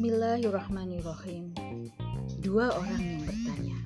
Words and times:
Bismillahirrahmanirrahim. 0.00 1.52
Dua 2.40 2.72
orang 2.72 3.04
yang 3.04 3.20
bertanya. 3.20 3.76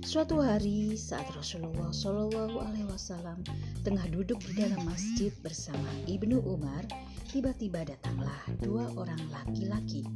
Suatu 0.00 0.40
hari 0.40 0.96
saat 0.96 1.28
Rasulullah 1.36 1.92
Shallallahu 1.92 2.56
Alaihi 2.56 2.88
Wasallam 2.88 3.44
tengah 3.84 4.08
duduk 4.08 4.40
di 4.48 4.64
dalam 4.64 4.80
masjid 4.88 5.28
bersama 5.44 5.84
ibnu 6.08 6.40
Umar, 6.48 6.88
tiba-tiba 7.28 7.84
datanglah 7.84 8.32
dua 8.64 8.88
orang 8.96 9.20
laki-laki. 9.28 10.08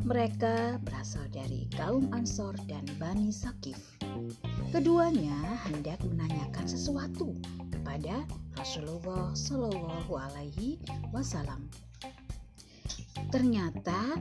Mereka 0.00 0.80
berasal 0.80 1.28
dari 1.28 1.68
kaum 1.76 2.08
Ansor 2.16 2.56
dan 2.72 2.88
Bani 2.96 3.28
Sakif. 3.28 4.00
Keduanya 4.72 5.60
hendak 5.68 6.00
menanyakan 6.08 6.64
sesuatu 6.64 7.36
kepada 7.68 8.24
Rasulullah 8.56 9.36
Shallallahu 9.36 10.16
Alaihi 10.16 10.80
Wasallam. 11.12 11.68
Ternyata 13.36 14.16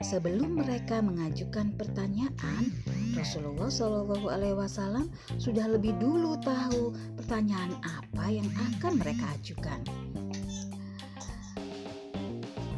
sebelum 0.00 0.56
mereka 0.64 1.04
mengajukan 1.04 1.76
pertanyaan, 1.76 2.72
Rasulullah 3.12 3.68
Shallallahu 3.68 4.32
Alaihi 4.32 4.56
Wasallam 4.56 5.12
sudah 5.36 5.68
lebih 5.68 5.92
dulu 6.00 6.40
tahu 6.40 6.96
pertanyaan 7.20 7.76
apa 7.84 8.24
yang 8.32 8.48
akan 8.56 8.96
mereka 8.96 9.28
ajukan. 9.36 9.84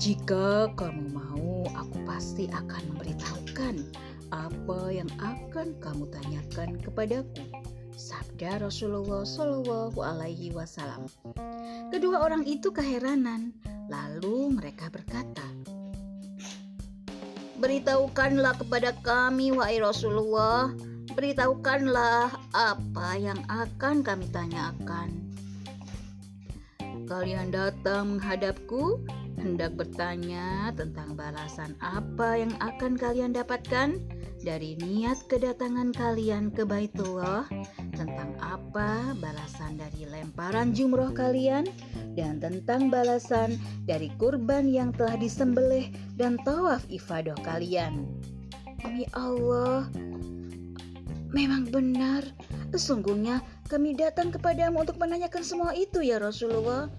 Jika 0.02 0.74
kamu 0.74 1.06
mau, 1.14 1.70
aku 1.78 2.02
pasti 2.02 2.50
akan 2.50 2.82
memberitahukan 2.90 3.86
apa 4.34 4.80
yang 4.90 5.10
akan 5.22 5.70
kamu 5.78 6.10
tanyakan 6.10 6.82
kepadaku. 6.82 7.46
Sabda 7.94 8.58
Rasulullah 8.58 9.22
Shallallahu 9.22 10.02
Alaihi 10.02 10.50
Wasallam. 10.50 11.06
Kedua 11.94 12.26
orang 12.26 12.42
itu 12.42 12.74
keheranan, 12.74 13.54
lalu 13.86 14.50
mereka 14.50 14.90
berkata, 14.90 15.46
Beritahukanlah 17.56 18.60
kepada 18.60 18.92
kami, 19.00 19.52
wahai 19.56 19.80
Rasulullah. 19.80 20.68
Beritahukanlah 21.16 22.28
apa 22.52 23.08
yang 23.16 23.40
akan 23.48 24.04
kami 24.04 24.28
tanyakan. 24.28 25.16
Kalian 27.08 27.54
datang 27.54 28.18
menghadapku, 28.18 29.00
hendak 29.40 29.72
bertanya 29.78 30.74
tentang 30.76 31.16
balasan 31.16 31.72
apa 31.80 32.44
yang 32.44 32.52
akan 32.60 32.98
kalian 32.98 33.32
dapatkan 33.32 33.96
dari 34.44 34.76
niat 34.76 35.24
kedatangan 35.30 35.96
kalian 35.96 36.52
ke 36.52 36.66
Baitullah, 36.66 37.48
tentang 37.96 38.36
apa 38.44 39.16
balasan 39.16 39.80
dari 39.80 40.04
lemparan 40.06 40.76
jumroh 40.76 41.10
kalian, 41.16 41.64
dan 42.12 42.38
tentang 42.38 42.92
balasan 42.92 43.56
dari 43.88 44.12
kurban 44.20 44.68
yang 44.68 44.92
telah 44.92 45.16
disembelih 45.16 45.88
dan 46.20 46.36
tawaf 46.44 46.84
ifadah 46.92 47.36
kalian. 47.40 48.04
Demi 48.80 49.08
Allah, 49.16 49.88
memang 51.32 51.68
benar. 51.72 52.22
Sesungguhnya 52.70 53.40
kami 53.72 53.96
datang 53.96 54.28
kepadamu 54.28 54.84
untuk 54.84 55.00
menanyakan 55.00 55.42
semua 55.42 55.72
itu 55.72 56.04
ya 56.04 56.20
Rasulullah. 56.20 56.92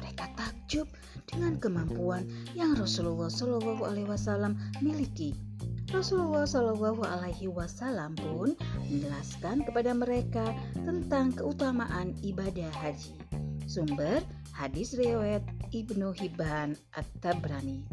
Mereka 0.00 0.24
takjub 0.34 0.88
dengan 1.28 1.60
kemampuan 1.60 2.24
yang 2.56 2.74
Rasulullah 2.74 3.28
Shallallahu 3.28 3.84
Alaihi 3.84 4.08
Wasallam 4.08 4.56
miliki. 4.80 5.47
Rasulullah 5.88 6.44
Shallallahu 6.44 7.00
Alaihi 7.00 7.48
Wasallam 7.48 8.12
pun 8.20 8.52
menjelaskan 8.92 9.64
kepada 9.64 9.96
mereka 9.96 10.44
tentang 10.76 11.32
keutamaan 11.32 12.12
ibadah 12.20 12.68
haji. 12.76 13.16
Sumber 13.64 14.20
hadis 14.52 14.96
riwayat 14.96 15.44
Ibnu 15.72 16.12
Hibban 16.16 16.72
At-Tabrani 16.96 17.84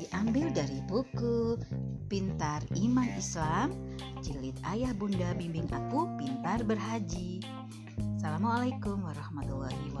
diambil 0.00 0.52
dari 0.52 0.80
buku 0.88 1.60
Pintar 2.08 2.64
Iman 2.76 3.08
Islam 3.16 3.72
jilid 4.24 4.56
Ayah 4.64 4.92
Bunda 4.96 5.36
Bimbing 5.36 5.68
Aku 5.68 6.08
Pintar 6.16 6.64
Berhaji. 6.64 7.44
Assalamualaikum 8.20 9.04
warahmatullahi 9.04 9.92